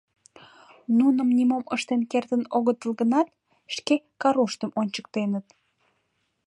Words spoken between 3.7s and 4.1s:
шке